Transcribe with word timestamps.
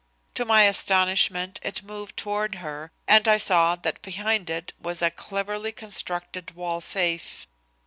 To 0.33 0.45
my 0.45 0.63
astonishment 0.63 1.59
it 1.61 1.83
moved 1.83 2.17
toward 2.17 2.55
her, 2.55 2.91
and 3.07 3.27
I 3.27 3.37
saw 3.37 3.75
that 3.75 4.01
behind 4.01 4.49
it 4.49 4.73
was 4.81 5.03
a 5.03 5.11
cleverly 5.11 5.71
constructed 5.71 6.55
wall 6.55 6.81
safe. 6.81 7.45